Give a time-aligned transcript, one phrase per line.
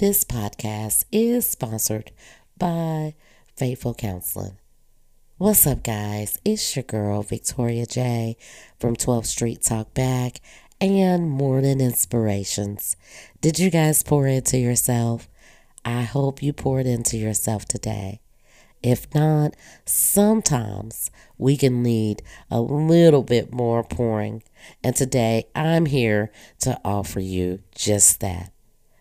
[0.00, 2.10] This podcast is sponsored
[2.56, 3.16] by
[3.54, 4.56] Faithful Counseling.
[5.36, 6.38] What's up, guys?
[6.42, 8.38] It's your girl, Victoria J.
[8.78, 10.40] from 12th Street Talk Back
[10.80, 12.96] and Morning Inspirations.
[13.42, 15.28] Did you guys pour into yourself?
[15.84, 18.22] I hope you poured into yourself today.
[18.82, 19.54] If not,
[19.84, 24.44] sometimes we can need a little bit more pouring.
[24.82, 28.54] And today I'm here to offer you just that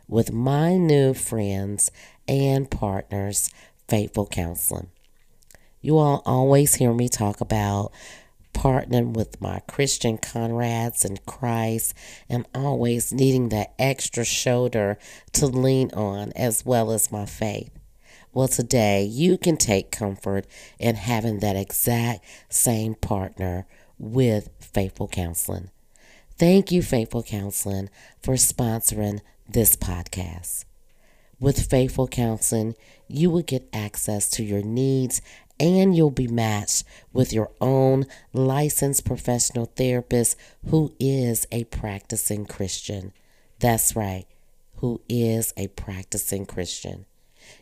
[0.09, 1.91] with my new friends
[2.27, 3.51] and partners,
[3.87, 4.89] Faithful Counseling.
[5.81, 7.91] You all always hear me talk about
[8.53, 11.93] partnering with my Christian comrades in Christ
[12.27, 14.97] and always needing that extra shoulder
[15.33, 17.71] to lean on as well as my faith.
[18.33, 20.45] Well, today you can take comfort
[20.79, 23.67] in having that exact same partner
[23.99, 25.69] with Faithful Counseling.
[26.37, 27.89] Thank you, Faithful Counseling,
[28.21, 30.65] for sponsoring this podcast.
[31.39, 32.75] With Faithful Counseling,
[33.07, 35.21] you will get access to your needs
[35.59, 40.37] and you'll be matched with your own licensed professional therapist
[40.69, 43.11] who is a practicing Christian.
[43.59, 44.25] That's right,
[44.77, 47.05] who is a practicing Christian.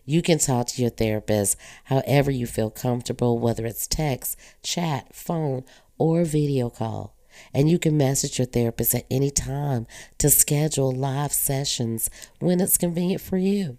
[0.05, 5.63] You can talk to your therapist however you feel comfortable, whether it's text, chat, phone,
[5.97, 7.16] or video call.
[7.53, 12.77] And you can message your therapist at any time to schedule live sessions when it's
[12.77, 13.77] convenient for you.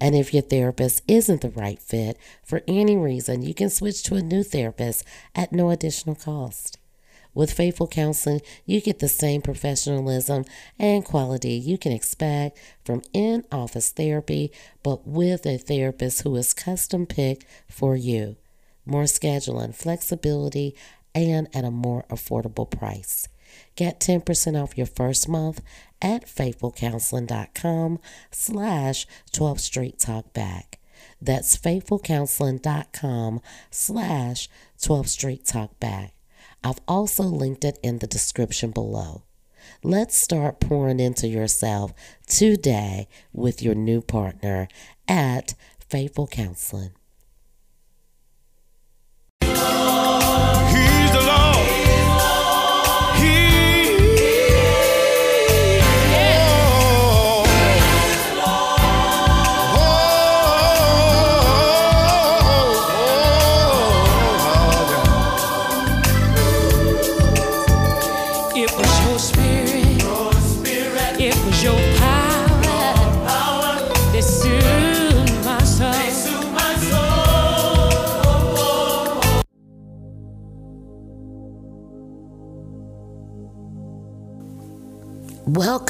[0.00, 4.14] And if your therapist isn't the right fit for any reason, you can switch to
[4.14, 6.78] a new therapist at no additional cost.
[7.34, 10.44] With Faithful Counseling, you get the same professionalism
[10.78, 16.52] and quality you can expect from in office therapy, but with a therapist who is
[16.52, 18.36] custom picked for you.
[18.84, 20.74] More scheduling, flexibility,
[21.14, 23.28] and at a more affordable price.
[23.76, 25.60] Get 10% off your first month
[26.00, 27.98] at faithfulcounseling.com
[28.30, 30.78] slash 12th Street Talk Back.
[31.20, 36.14] That's faithfulcounseling.com slash 12th Street Talk Back.
[36.64, 39.22] I've also linked it in the description below.
[39.82, 41.92] Let's start pouring into yourself
[42.26, 44.68] today with your new partner
[45.08, 45.54] at
[45.88, 46.92] Faithful Counseling.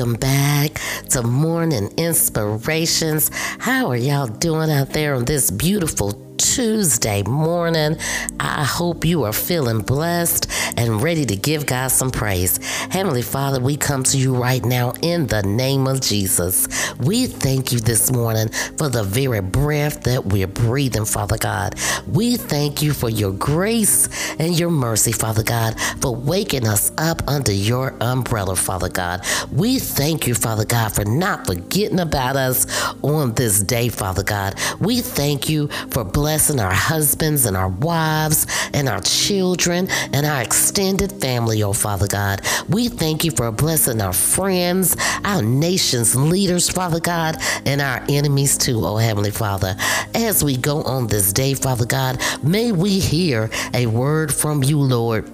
[0.02, 0.80] Welcome back
[1.10, 3.30] to Morning Inspirations.
[3.60, 6.10] How are y'all doing out there on this beautiful
[6.42, 7.96] Tuesday morning.
[8.40, 12.58] I hope you are feeling blessed and ready to give God some praise.
[12.90, 16.66] Heavenly Father, we come to you right now in the name of Jesus.
[16.98, 21.76] We thank you this morning for the very breath that we're breathing, Father God.
[22.08, 24.08] We thank you for your grace
[24.40, 29.24] and your mercy, Father God, for waking us up under your umbrella, Father God.
[29.52, 32.66] We thank you, Father God, for not forgetting about us
[33.02, 34.58] on this day, Father God.
[34.80, 40.24] We thank you for blessing blessing our husbands and our wives and our children and
[40.24, 42.40] our extended family, oh Father God.
[42.70, 48.56] We thank you for blessing our friends, our nation's leaders, Father God, and our enemies
[48.56, 49.76] too, oh Heavenly Father.
[50.14, 54.78] As we go on this day, Father God, may we hear a word from you,
[54.80, 55.30] Lord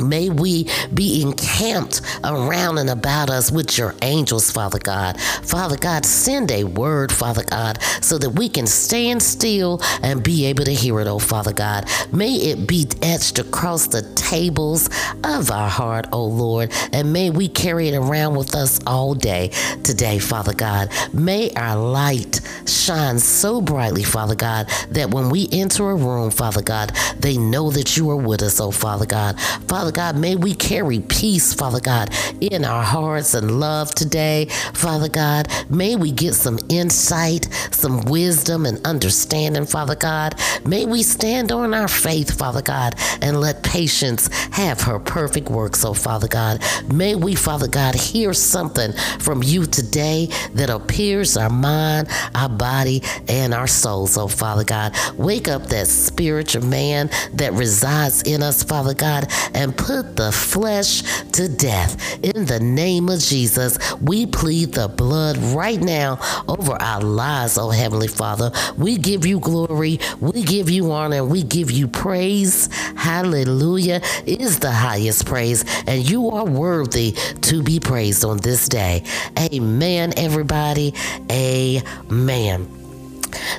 [0.00, 5.20] May we be encamped around and about us with your angels, Father God.
[5.20, 10.46] Father God, send a word, Father God, so that we can stand still and be
[10.46, 11.88] able to hear it, oh Father God.
[12.12, 14.88] May it be etched across the tables
[15.24, 19.48] of our heart, oh Lord, and may we carry it around with us all day
[19.82, 20.90] today, Father God.
[21.12, 26.62] May our light shine so brightly, Father God, that when we enter a room, Father
[26.62, 29.38] God, they know that you are with us, oh Father God.
[29.68, 32.10] Father Father God, may we carry peace, Father God,
[32.42, 34.44] in our hearts and love today.
[34.74, 40.38] Father God, may we get some insight, some wisdom and understanding, Father God.
[40.66, 45.74] May we stand on our faith, Father God, and let patience have her perfect work.
[45.74, 46.62] So, Father God,
[46.92, 53.02] may we, Father God, hear something from you today that appears our mind, our body,
[53.26, 54.06] and our soul.
[54.06, 59.77] So, Father God, wake up that spiritual man that resides in us, Father God, and
[59.78, 61.02] put the flesh
[61.32, 62.22] to death.
[62.22, 67.70] In the name of Jesus, we plead the blood right now over our lives, oh
[67.70, 68.52] Heavenly Father.
[68.76, 72.68] We give you glory, we give you honor, we give you praise.
[72.96, 79.04] Hallelujah is the highest praise, and you are worthy to be praised on this day.
[79.38, 80.94] Amen, everybody.
[81.30, 82.77] Amen.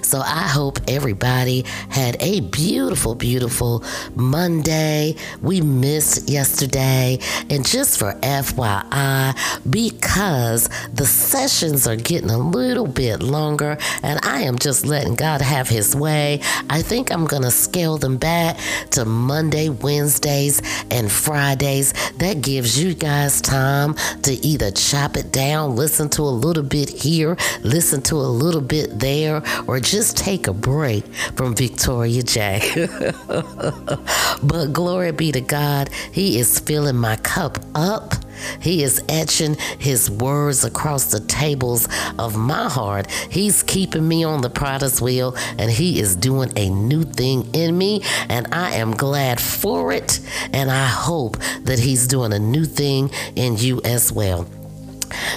[0.01, 3.83] So I hope everybody had a beautiful, beautiful
[4.15, 5.15] Monday.
[5.41, 7.19] We missed yesterday.
[7.49, 9.35] And just for FYI,
[9.69, 15.41] because the sessions are getting a little bit longer and I am just letting God
[15.41, 18.57] have his way, I think I'm going to scale them back
[18.91, 20.61] to Monday, Wednesdays,
[20.91, 21.93] and Fridays.
[22.17, 26.89] That gives you guys time to either chop it down, listen to a little bit
[26.89, 31.05] here, listen to a little bit there, or just take a break
[31.35, 32.87] from Victoria J.
[34.41, 38.15] but glory be to God, He is filling my cup up.
[38.59, 41.87] He is etching his words across the tables
[42.17, 43.11] of my heart.
[43.11, 47.77] He's keeping me on the potter's wheel and he is doing a new thing in
[47.77, 48.01] me.
[48.29, 50.21] And I am glad for it.
[50.53, 54.47] And I hope that he's doing a new thing in you as well.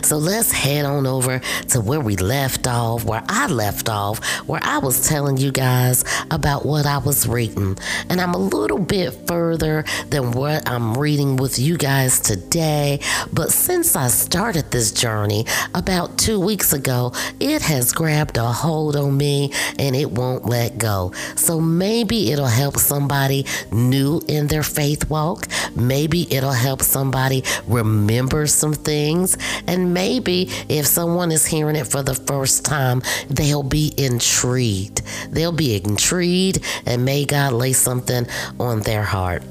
[0.02, 4.60] So let's head on over to where we left off, where I left off, where
[4.62, 7.76] I was telling you guys about what I was reading.
[8.08, 13.00] And I'm a little bit further than what I'm reading with you guys today.
[13.32, 18.96] But since I started this journey about two weeks ago, it has grabbed a hold
[18.96, 21.12] on me and it won't let go.
[21.36, 25.48] So maybe it'll help somebody new in their faith walk.
[25.74, 29.36] Maybe it'll help somebody remember some things
[29.66, 35.02] and maybe if someone is hearing it for the first time, they'll be intrigued.
[35.30, 38.26] They'll be intrigued, and may God lay something
[38.58, 39.42] on their heart.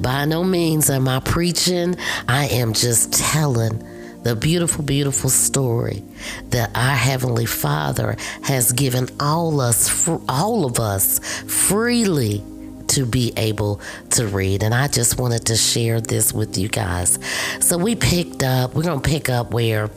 [0.00, 1.96] By no means am I preaching,
[2.26, 3.84] I am just telling
[4.22, 6.02] the beautiful, beautiful story
[6.50, 12.42] that our Heavenly Father has given all us, all of us, freely
[12.88, 13.80] to be able
[14.10, 14.62] to read.
[14.62, 17.18] And I just wanted to share this with you guys.
[17.60, 19.90] So we picked up, we're going to pick up where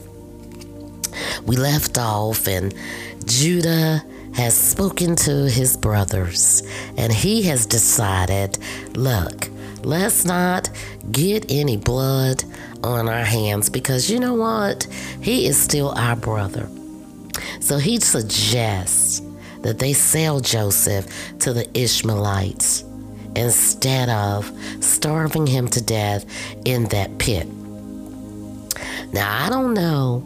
[1.46, 2.74] we left off, and
[3.26, 4.04] Judah
[4.34, 6.64] has spoken to his brothers,
[6.98, 8.58] and he has decided
[8.96, 9.50] look,
[9.84, 10.70] let's not
[11.12, 12.44] get any blood
[12.84, 14.84] on our hands because you know what?
[15.22, 16.70] He is still our brother.
[17.60, 19.22] So he suggests
[19.62, 21.08] that they sell Joseph
[21.40, 22.84] to the Ishmaelites
[23.36, 26.26] instead of starving him to death
[26.66, 27.48] in that pit.
[29.14, 30.20] Now, I don't know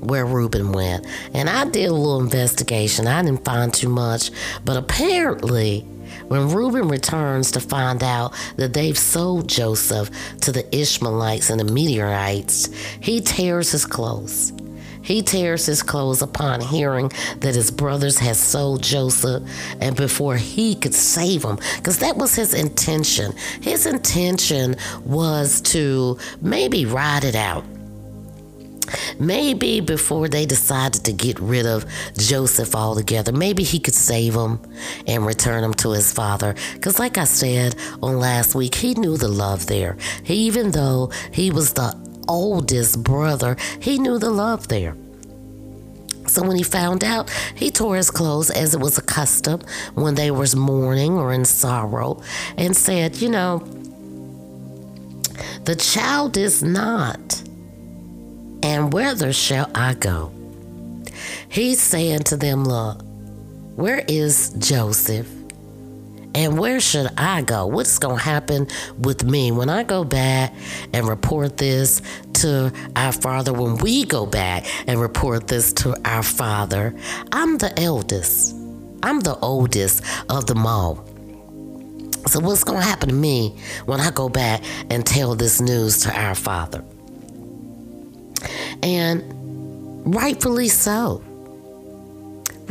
[0.00, 3.06] where Reuben went, and I did a little investigation.
[3.06, 4.30] I didn't find too much,
[4.64, 5.80] but apparently,
[6.28, 10.10] when Reuben returns to find out that they've sold Joseph
[10.40, 12.68] to the Ishmaelites and the Midianites,
[13.00, 14.52] he tears his clothes.
[15.02, 17.10] He tears his clothes upon hearing
[17.40, 19.42] that his brothers had sold Joseph
[19.80, 23.32] and before he could save him, because that was his intention.
[23.60, 27.64] His intention was to maybe ride it out.
[29.18, 31.86] Maybe before they decided to get rid of
[32.18, 34.60] Joseph altogether, maybe he could save him
[35.06, 36.54] and return him to his father.
[36.74, 39.96] Because, like I said on last week, he knew the love there.
[40.24, 41.96] He, even though he was the
[42.28, 44.96] oldest brother, he knew the love there.
[46.26, 49.60] So when he found out, he tore his clothes as it was a custom
[49.94, 52.22] when they was mourning or in sorrow
[52.56, 53.58] and said, You know,
[55.64, 57.42] the child is not,
[58.62, 60.32] and whither shall I go?
[61.48, 63.02] He's saying to them, Look,
[63.76, 65.28] where is Joseph?
[66.34, 67.66] And where should I go?
[67.66, 70.54] What's going to happen with me when I go back
[70.92, 72.00] and report this
[72.34, 73.52] to our father?
[73.52, 76.94] When we go back and report this to our father,
[77.32, 78.54] I'm the eldest,
[79.02, 81.04] I'm the oldest of them all.
[82.26, 86.02] So, what's going to happen to me when I go back and tell this news
[86.04, 86.84] to our father?
[88.82, 89.22] And
[90.14, 91.22] rightfully so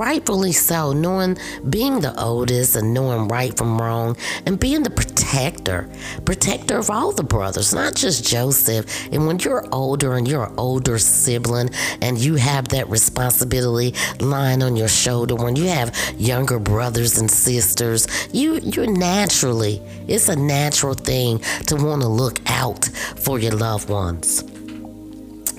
[0.02, 1.38] rightfully so, knowing
[1.70, 4.18] being the oldest and knowing right from wrong
[4.48, 5.88] and being the protector,
[6.26, 8.84] protector of all the brothers, not just Joseph.
[9.12, 11.70] And when you're older and you're an older sibling
[12.02, 17.30] and you have that responsibility lying on your shoulder, when you have younger brothers and
[17.30, 22.86] sisters, you you're naturally, it's a natural thing to want to look out
[23.18, 24.42] for your loved ones.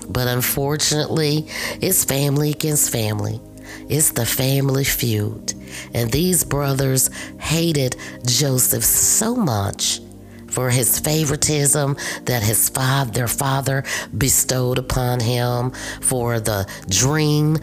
[0.09, 1.47] But unfortunately,
[1.81, 3.41] it's family against family.
[3.89, 5.55] It's the family feud.
[5.95, 10.01] And these brothers hated Joseph so much
[10.49, 13.85] for his favoritism that his father, their father
[14.19, 15.71] bestowed upon him,
[16.03, 17.57] for the dream,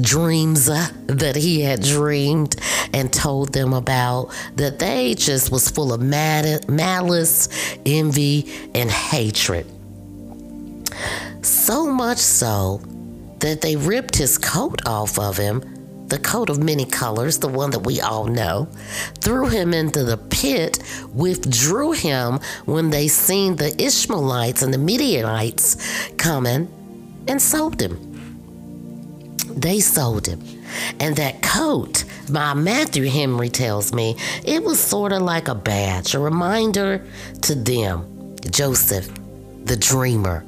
[0.00, 2.54] dreams that he had dreamed
[2.92, 7.48] and told them about, that they just was full of malice,
[7.84, 9.66] envy, and hatred.
[11.42, 12.80] So much so
[13.40, 15.62] that they ripped his coat off of him
[16.08, 18.68] the coat of many colors, the one that we all know,
[19.20, 26.08] threw him into the pit, withdrew him when they seen the Ishmaelites and the Midianites
[26.16, 26.68] coming,
[27.28, 28.04] and sold him.
[29.54, 30.42] They sold him.
[31.00, 36.14] And that coat, my Matthew Henry tells me, it was sort of like a badge,
[36.14, 37.04] a reminder
[37.42, 38.36] to them.
[38.50, 39.10] Joseph,
[39.64, 40.44] the dreamer.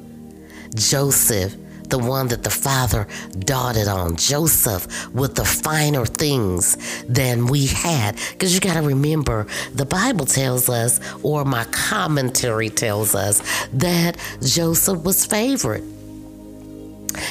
[0.73, 1.55] Joseph,
[1.91, 3.07] the one that the father
[3.37, 8.15] dotted on, Joseph, with the finer things than we had.
[8.31, 9.45] Because you got to remember,
[9.75, 13.41] the Bible tells us, or my commentary tells us,
[13.73, 15.83] that Joseph was favored.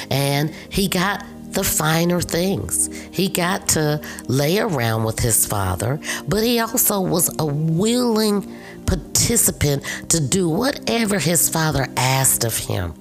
[0.09, 2.87] And he got the finer things.
[3.11, 9.83] He got to lay around with his father, but he also was a willing participant
[10.09, 12.93] to do whatever his father asked of him.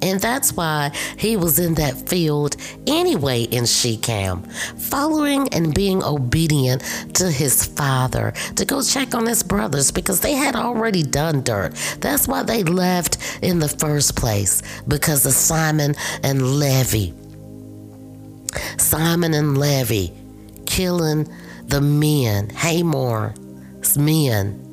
[0.00, 4.42] And that's why he was in that field anyway in Shechem,
[4.76, 6.82] following and being obedient
[7.14, 11.74] to his father to go check on his brothers because they had already done dirt.
[12.00, 17.12] That's why they left in the first place because of Simon and Levi.
[18.78, 20.12] Simon and Levi
[20.66, 21.28] killing
[21.66, 24.64] the men, Hamor's men,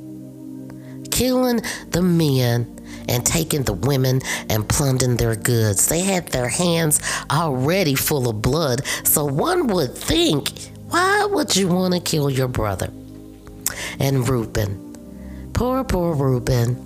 [1.12, 2.75] killing the men
[3.08, 5.88] and taking the women and plundering their goods.
[5.88, 7.00] They had their hands
[7.32, 10.50] already full of blood, so one would think,
[10.90, 12.92] why would you want to kill your brother?
[14.00, 16.82] And Reuben, poor, poor Reuben.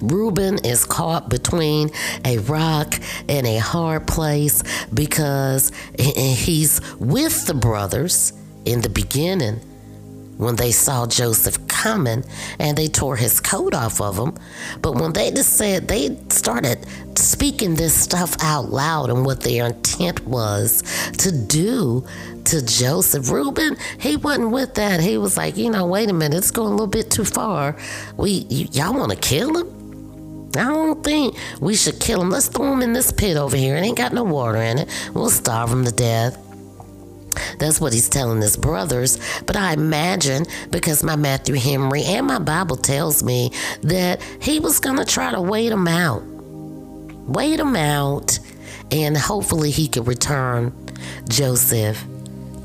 [0.00, 1.90] Reuben is caught between
[2.24, 8.32] a rock and a hard place because he's with the brothers
[8.64, 9.60] in the beginning
[10.36, 12.24] when they saw Joseph coming
[12.58, 14.34] and they tore his coat off of him.
[14.80, 16.86] But when they just said they started
[17.16, 20.82] speaking this stuff out loud and what their intent was
[21.18, 22.04] to do
[22.44, 25.00] to Joseph Reuben, he wasn't with that.
[25.00, 27.76] He was like, you know, wait a minute, it's going a little bit too far.
[28.16, 29.84] We y'all want to kill him?
[30.56, 32.30] I don't think we should kill him.
[32.30, 33.76] Let's throw him in this pit over here.
[33.76, 34.88] It ain't got no water in it.
[35.12, 36.38] We'll starve him to death.
[37.58, 39.18] That's what he's telling his brothers.
[39.44, 43.50] But I imagine, because my Matthew Henry and my Bible tells me
[43.82, 46.22] that he was going to try to wait him out.
[47.26, 48.38] Wait him out,
[48.90, 50.72] and hopefully he could return
[51.28, 52.04] Joseph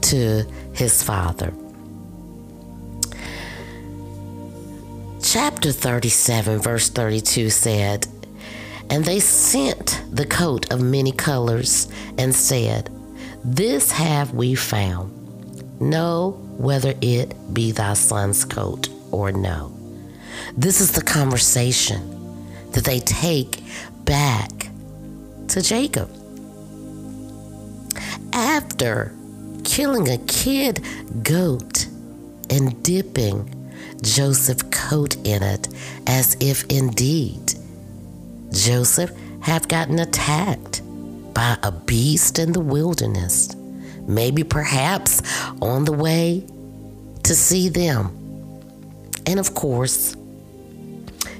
[0.01, 1.53] to his father.
[5.21, 8.07] Chapter 37, verse 32 said,
[8.89, 12.89] And they sent the coat of many colors and said,
[13.43, 15.15] this have we found.
[15.81, 19.71] Know whether it be thy son's coat or no.
[20.57, 23.63] This is the conversation that they take
[24.03, 24.49] back
[25.49, 26.09] to Jacob.
[28.33, 29.15] After
[29.63, 30.83] killing a kid
[31.23, 31.87] goat
[32.49, 33.55] and dipping
[34.01, 35.67] Joseph's coat in it
[36.07, 37.53] as if indeed
[38.51, 40.78] Joseph have gotten attacked
[41.33, 43.55] by a beast in the wilderness,
[44.07, 45.21] maybe perhaps
[45.61, 46.45] on the way
[47.23, 48.15] to see them.
[49.25, 50.15] And of course,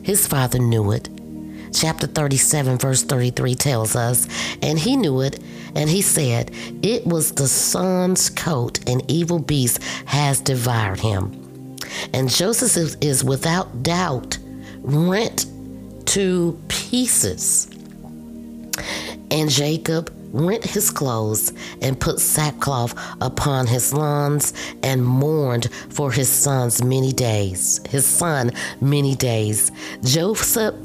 [0.03, 1.09] his father knew it.
[1.73, 4.27] Chapter 37, verse 33 tells us,
[4.61, 5.39] and he knew it,
[5.75, 11.77] and he said, It was the son's coat, an evil beast has devoured him.
[12.13, 14.37] And Joseph is, is without doubt
[14.81, 15.45] rent
[16.07, 17.69] to pieces.
[19.31, 26.29] And Jacob rent his clothes and put sackcloth upon his lawns and mourned for his
[26.29, 27.81] sons many days.
[27.89, 29.71] His son many days.
[30.03, 30.75] Joseph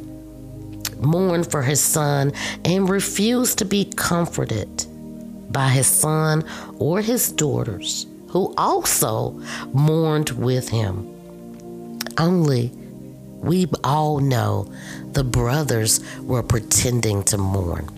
[0.98, 2.32] mourned for his son
[2.64, 4.86] and refused to be comforted
[5.52, 6.44] by his son
[6.78, 9.40] or his daughters, who also
[9.72, 11.10] mourned with him.
[12.18, 12.72] Only
[13.40, 14.72] we all know
[15.12, 17.88] the brothers were pretending to mourn.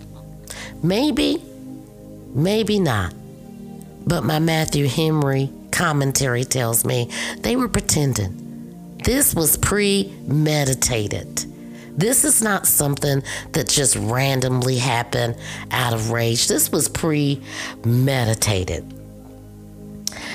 [0.83, 1.43] Maybe,
[2.33, 3.13] maybe not.
[4.05, 8.97] But my Matthew Henry commentary tells me they were pretending.
[9.03, 11.45] This was premeditated.
[11.97, 15.35] This is not something that just randomly happened
[15.71, 16.47] out of rage.
[16.47, 18.83] This was premeditated.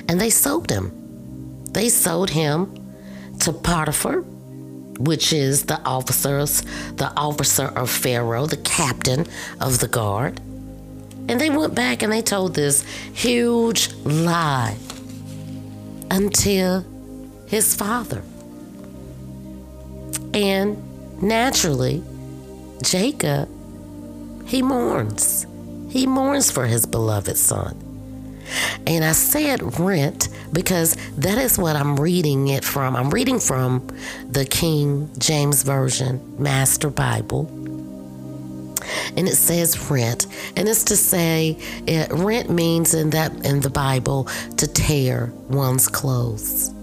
[0.09, 0.91] And they sold him.
[1.71, 2.75] They sold him
[3.41, 4.25] to Potiphar,
[5.05, 6.63] which is the officers,
[6.97, 9.27] the officer of Pharaoh, the captain
[9.61, 10.41] of the guard.
[11.29, 12.83] And they went back and they told this
[13.13, 14.77] huge lie
[16.11, 16.85] until
[17.47, 18.23] his father.
[20.35, 22.03] And naturally,
[22.83, 23.49] Jacob,
[24.47, 25.47] he mourns.
[25.91, 27.77] He mourns for his beloved son.
[28.87, 32.95] And I said rent because that is what I'm reading it from.
[32.97, 33.87] I'm reading from
[34.29, 37.51] the King James Version Master Bible.
[39.17, 41.57] And it says rent, and it's to say
[41.87, 44.25] it, rent means in that in the Bible
[44.57, 46.75] to tear one's clothes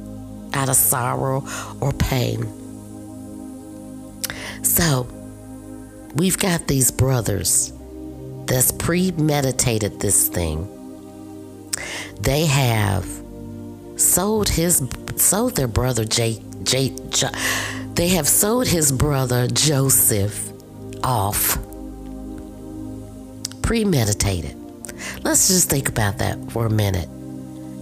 [0.53, 1.45] out of sorrow
[1.81, 2.47] or pain.
[4.63, 5.07] So
[6.15, 7.73] we've got these brothers
[8.45, 10.67] that's premeditated this thing.
[12.21, 13.05] They have
[13.99, 14.81] sold his
[15.15, 16.93] sold their brother Jake Jake
[17.99, 20.53] they have sold his brother Joseph
[21.03, 21.57] off.
[23.61, 24.55] Premeditated.
[25.23, 27.09] Let's just think about that for a minute.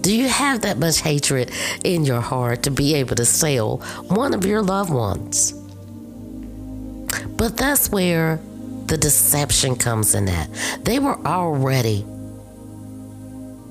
[0.02, 1.52] Do you have that much hatred
[1.84, 5.52] in your heart to be able to sell one of your loved ones?
[7.38, 8.40] But that's where
[8.88, 10.50] the deception comes in at.
[10.84, 12.06] They were already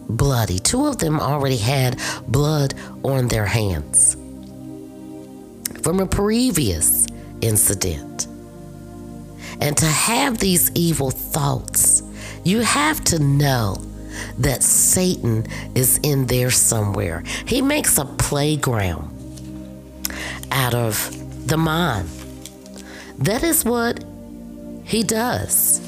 [0.09, 0.59] bloody.
[0.59, 4.17] Two of them already had blood on their hands
[5.83, 7.07] from a previous
[7.41, 8.27] incident.
[9.61, 12.03] And to have these evil thoughts,
[12.45, 13.77] you have to know
[14.39, 17.23] that Satan is in there somewhere.
[17.47, 19.13] He makes a playground
[20.51, 22.09] out of the mind.
[23.19, 24.05] That is what
[24.85, 25.81] he does.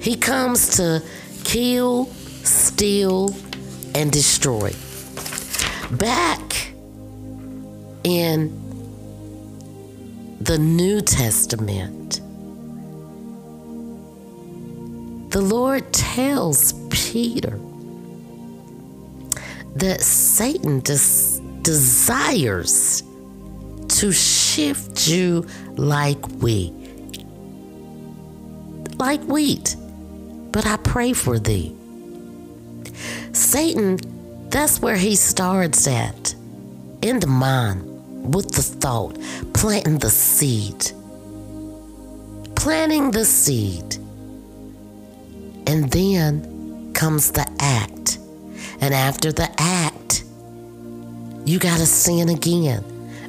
[0.00, 1.02] He comes to
[1.44, 2.06] kill,
[2.48, 3.34] steal,
[3.94, 4.72] and destroy.
[5.90, 6.72] Back
[8.04, 8.52] in
[10.40, 12.20] the New Testament,
[15.30, 17.58] the Lord tells Peter
[19.74, 23.02] that Satan des- desires
[23.88, 26.72] to shift you like wheat.
[28.98, 29.76] Like wheat.
[30.50, 31.77] But I pray for thee.
[33.38, 33.98] Satan,
[34.50, 36.34] that's where he starts at.
[37.02, 39.16] In the mind, with the thought,
[39.54, 40.90] planting the seed.
[42.56, 43.94] Planting the seed.
[45.68, 48.18] And then comes the act.
[48.80, 50.24] And after the act,
[51.44, 52.82] you got to sin again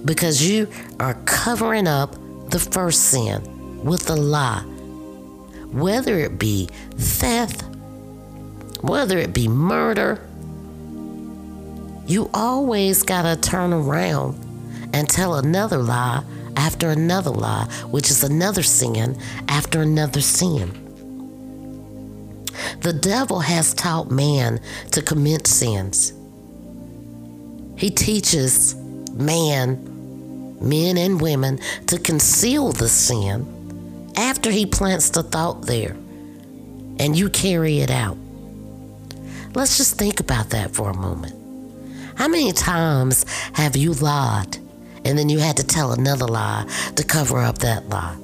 [0.06, 0.68] because you
[1.00, 2.16] are covering up
[2.50, 4.64] the first sin with a lie.
[5.72, 7.69] Whether it be theft,
[8.82, 10.22] whether it be murder,
[12.06, 14.36] you always got to turn around
[14.94, 16.24] and tell another lie
[16.56, 20.72] after another lie, which is another sin after another sin.
[22.82, 24.60] The devil has taught man
[24.92, 26.14] to commit sins.
[27.78, 28.76] He teaches
[29.14, 35.96] man, men and women, to conceal the sin after he plants the thought there
[37.00, 38.18] and you carry it out.
[39.54, 41.36] Let's just think about that for a moment.
[42.16, 44.58] How many times have you lied
[45.06, 48.16] and then you had to tell another lie to cover up that lie?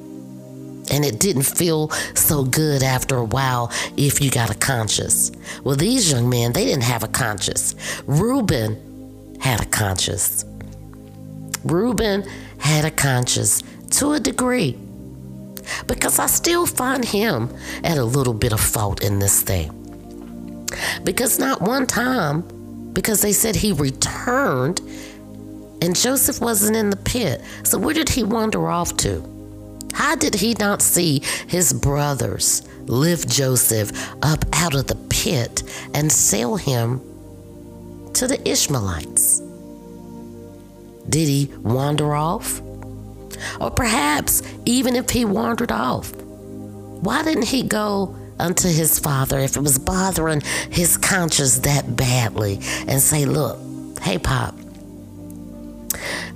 [0.91, 5.31] And it didn't feel so good after a while if you got a conscience.
[5.63, 7.73] Well, these young men, they didn't have a conscience.
[8.05, 10.45] Reuben had a conscience.
[11.63, 12.23] Reuben
[12.59, 14.77] had a conscience to a degree.
[15.87, 17.49] Because I still find him
[17.83, 19.74] at a little bit of fault in this thing.
[21.03, 22.41] Because not one time,
[22.93, 24.81] because they said he returned
[25.81, 27.41] and Joseph wasn't in the pit.
[27.63, 29.23] So where did he wander off to?
[29.93, 36.11] How did he not see his brothers lift Joseph up out of the pit and
[36.11, 36.99] sell him
[38.13, 39.41] to the Ishmaelites?
[41.09, 42.61] Did he wander off?
[43.59, 49.55] Or perhaps, even if he wandered off, why didn't he go unto his father if
[49.55, 53.59] it was bothering his conscience that badly and say, Look,
[54.01, 54.55] hey, Pop,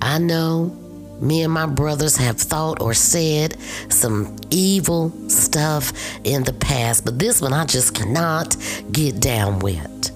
[0.01, 0.75] I know
[1.21, 3.57] me and my brothers have thought or said
[3.89, 5.91] some evil stuff
[6.23, 8.55] in the past, but this one I just cannot
[8.91, 10.11] get down with.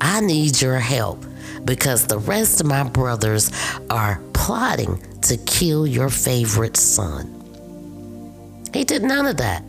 [0.00, 1.24] I need your help
[1.64, 3.50] because the rest of my brothers
[3.90, 7.36] are plotting to kill your favorite son.
[8.72, 9.62] He did none of that.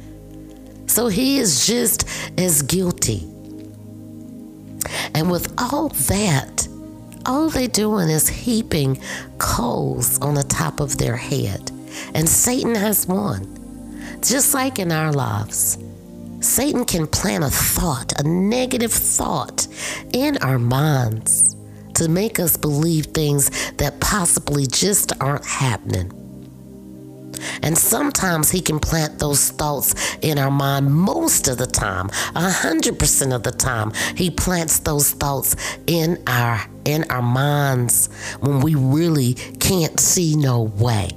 [0.92, 2.06] So he is just
[2.38, 3.22] as guilty.
[5.16, 6.68] And with all that,
[7.26, 9.02] all they doing is heaping
[9.38, 11.72] coals on the top of their head.
[12.14, 13.48] And Satan has won.
[14.22, 15.78] Just like in our lives,
[16.42, 19.68] Satan can plant a thought, a negative thought
[20.12, 21.56] in our minds
[21.94, 26.21] to make us believe things that possibly just aren't happening.
[27.62, 32.10] And sometimes he can plant those thoughts in our mind most of the time.
[32.36, 35.56] A hundred percent of the time, he plants those thoughts
[35.88, 38.08] in our in our minds
[38.40, 41.10] when we really can't see no way.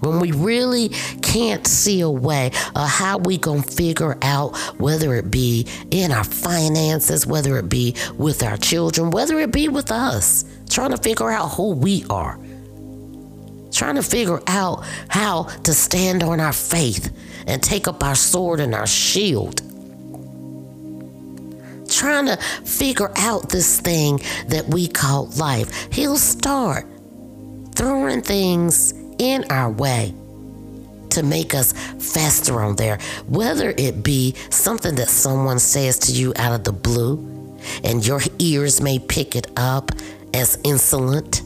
[0.00, 0.90] When we really
[1.22, 6.24] can't see a way of how we gonna figure out whether it be in our
[6.24, 11.30] finances, whether it be with our children, whether it be with us, trying to figure
[11.30, 12.38] out who we are
[13.76, 17.14] trying to figure out how to stand on our faith
[17.46, 19.60] and take up our sword and our shield.
[21.88, 25.92] Trying to figure out this thing that we call life.
[25.92, 26.86] He'll start
[27.74, 30.14] throwing things in our way
[31.10, 36.32] to make us faster on there, whether it be something that someone says to you
[36.36, 39.90] out of the blue and your ears may pick it up
[40.34, 41.42] as insolent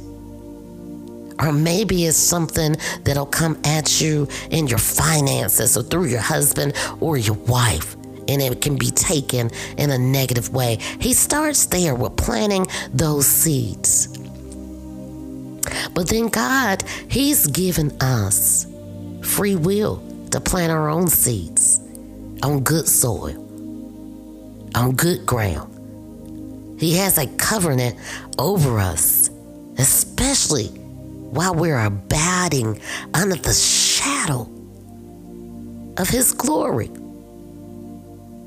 [1.40, 6.74] or maybe it's something that'll come at you in your finances or through your husband
[7.00, 7.96] or your wife.
[8.28, 10.76] And it can be taken in a negative way.
[11.00, 14.06] He starts there with planting those seeds.
[15.94, 18.66] But then God, He's given us
[19.22, 21.80] free will to plant our own seeds
[22.42, 23.36] on good soil,
[24.74, 25.68] on good ground.
[26.80, 27.96] He has a covenant
[28.38, 29.28] over us,
[29.76, 30.79] especially
[31.30, 32.80] while we're abiding
[33.14, 34.48] under the shadow
[35.96, 36.90] of His glory.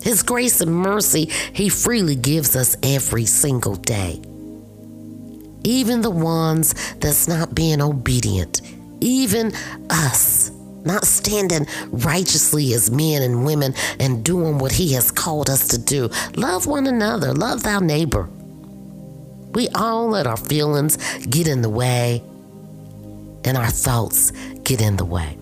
[0.02, 4.22] His grace and mercy He freely gives us every single day.
[5.63, 8.62] Even the ones that's not being obedient,
[9.00, 9.54] even
[9.89, 10.52] us
[10.84, 15.78] not standing righteously as men and women and doing what He has called us to
[15.78, 16.10] do.
[16.36, 18.30] Love one another, love thy neighbor.
[19.54, 22.22] We all let our feelings get in the way
[23.46, 24.32] and our thoughts
[24.64, 25.38] get in the way.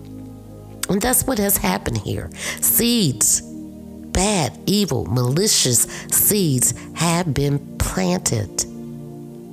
[0.88, 2.30] And that's what has happened here.
[2.60, 8.64] Seeds, bad, evil, malicious seeds have been planted,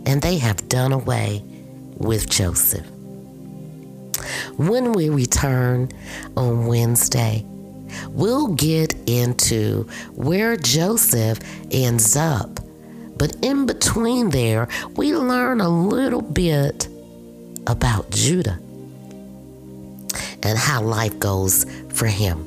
[0.06, 1.44] and they have done away
[1.98, 2.86] with Joseph.
[4.58, 5.90] When we return
[6.36, 7.46] on Wednesday,
[8.10, 9.84] we'll get into
[10.16, 11.40] where Joseph
[11.72, 12.60] ends up.
[13.18, 16.88] But in between there, we learn a little bit
[17.69, 18.60] about Judah
[20.43, 22.45] and how life goes for him.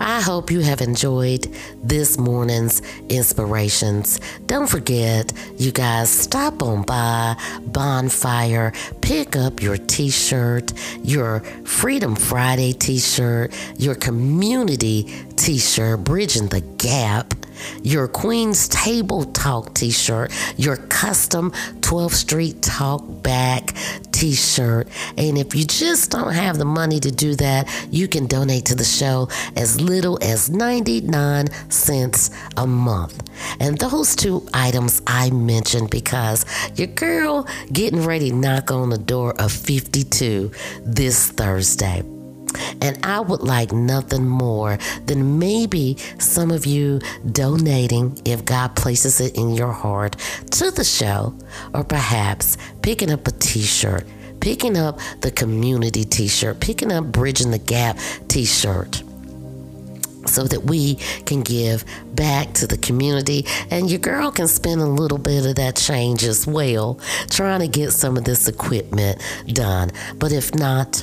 [0.00, 4.20] I hope you have enjoyed this morning's inspirations.
[4.46, 7.36] Don't forget, you guys, stop on by
[7.66, 16.04] Bonfire, pick up your t shirt, your Freedom Friday t shirt, your community t shirt,
[16.04, 17.34] Bridging the Gap
[17.82, 23.74] your Queen's Table Talk t shirt, your custom 12th Street Talk Back
[24.18, 24.88] t shirt.
[25.16, 28.74] And if you just don't have the money to do that, you can donate to
[28.74, 33.22] the show as little as 99 cents a month.
[33.60, 36.44] And those two items I mentioned because
[36.76, 40.50] your girl getting ready to knock on the door of 52
[40.84, 42.17] this Thursday.
[42.80, 47.00] And I would like nothing more than maybe some of you
[47.32, 50.16] donating, if God places it in your heart,
[50.52, 51.34] to the show,
[51.74, 54.06] or perhaps picking up a t shirt,
[54.40, 59.02] picking up the community t shirt, picking up Bridging the Gap t shirt
[60.28, 64.86] so that we can give back to the community and your girl can spend a
[64.86, 69.90] little bit of that change as well trying to get some of this equipment done.
[70.16, 71.02] But if not,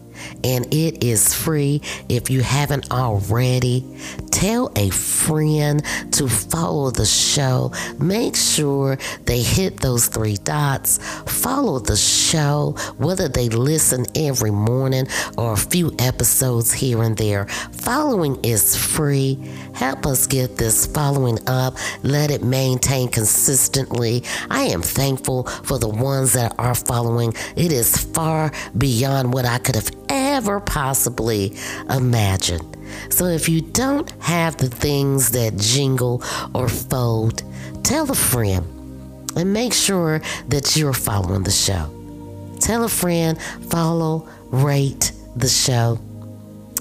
[0.43, 3.85] And it is free if you haven't already.
[4.31, 7.71] Tell a friend to follow the show.
[7.99, 10.99] Make sure they hit those three dots.
[11.27, 15.07] Follow the show, whether they listen every morning
[15.37, 17.45] or a few episodes here and there.
[17.71, 19.37] Following is free.
[19.73, 21.75] Help us get this following up.
[22.03, 24.23] Let it maintain consistently.
[24.49, 27.33] I am thankful for the ones that are following.
[27.55, 30.00] It is far beyond what I could have
[30.31, 31.53] ever possibly
[31.89, 32.61] imagine.
[33.09, 37.43] So if you don't have the things that jingle or fold,
[37.83, 38.65] tell a friend
[39.35, 41.89] and make sure that you're following the show.
[42.59, 45.99] Tell a friend, follow, rate the show.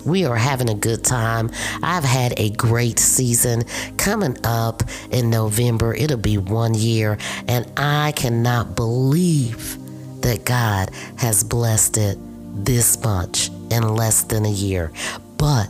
[0.04, 1.50] we are having a good time.
[1.82, 3.64] I've had a great season
[3.96, 5.94] coming up in November.
[5.94, 9.76] It'll be one year, and I cannot believe
[10.22, 12.18] that God has blessed it
[12.64, 14.92] this much in less than a year.
[15.36, 15.68] But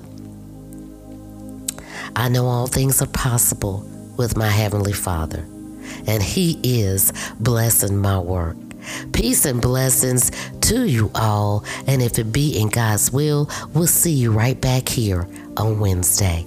[2.16, 5.44] I know all things are possible with my Heavenly Father,
[6.06, 8.56] and He is blessing my work.
[9.12, 10.30] Peace and blessings
[10.62, 11.64] to you all.
[11.86, 16.44] And if it be in God's will, we'll see you right back here on Wednesday.